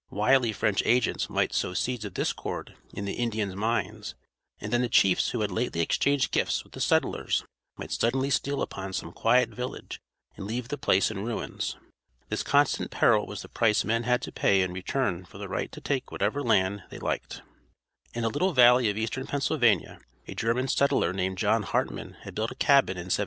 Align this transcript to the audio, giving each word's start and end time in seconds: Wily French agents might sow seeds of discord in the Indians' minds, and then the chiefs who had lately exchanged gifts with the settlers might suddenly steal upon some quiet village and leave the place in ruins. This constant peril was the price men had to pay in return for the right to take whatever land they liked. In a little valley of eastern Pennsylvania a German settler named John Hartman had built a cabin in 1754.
Wily 0.09 0.51
French 0.51 0.81
agents 0.83 1.29
might 1.29 1.53
sow 1.53 1.75
seeds 1.75 2.05
of 2.05 2.15
discord 2.15 2.73
in 2.91 3.05
the 3.05 3.13
Indians' 3.13 3.55
minds, 3.55 4.15
and 4.59 4.73
then 4.73 4.81
the 4.81 4.89
chiefs 4.89 5.29
who 5.29 5.41
had 5.41 5.51
lately 5.51 5.79
exchanged 5.79 6.31
gifts 6.31 6.63
with 6.63 6.73
the 6.73 6.81
settlers 6.81 7.45
might 7.77 7.91
suddenly 7.91 8.31
steal 8.31 8.63
upon 8.63 8.93
some 8.93 9.11
quiet 9.11 9.49
village 9.49 9.99
and 10.35 10.47
leave 10.47 10.69
the 10.69 10.77
place 10.79 11.11
in 11.11 11.23
ruins. 11.23 11.77
This 12.29 12.41
constant 12.41 12.89
peril 12.89 13.27
was 13.27 13.43
the 13.43 13.47
price 13.47 13.83
men 13.85 14.01
had 14.01 14.23
to 14.23 14.31
pay 14.31 14.63
in 14.63 14.73
return 14.73 15.23
for 15.23 15.37
the 15.37 15.47
right 15.47 15.71
to 15.71 15.79
take 15.79 16.11
whatever 16.11 16.41
land 16.41 16.81
they 16.89 16.97
liked. 16.97 17.43
In 18.15 18.23
a 18.23 18.27
little 18.29 18.53
valley 18.53 18.89
of 18.89 18.97
eastern 18.97 19.27
Pennsylvania 19.27 19.99
a 20.27 20.33
German 20.33 20.67
settler 20.67 21.13
named 21.13 21.37
John 21.37 21.61
Hartman 21.61 22.13
had 22.23 22.33
built 22.33 22.49
a 22.49 22.55
cabin 22.55 22.97
in 22.97 23.03
1754. 23.11 23.19